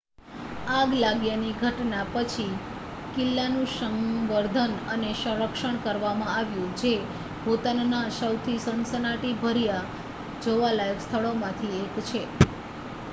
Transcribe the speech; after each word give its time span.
આગ 0.71 0.91
લાગ્યાની 0.95 1.57
ઘટના 1.57 2.05
પછી 2.13 2.53
કિલ્લાનું 3.11 3.67
સંવર્ધન 3.73 4.73
અને 4.89 5.11
સંરક્ષણ 5.19 5.77
કરવામાં 5.83 6.33
આવ્યું 6.33 6.73
જે 6.81 6.95
ભૂતાનના 7.43 8.03
સૌથી 8.17 8.59
સનસનાટીભર્યા 8.61 9.85
જોવાલાયક 10.41 10.99
સ્થળોમાંથી 11.03 11.73
એક 11.81 12.05
છે 12.05 12.27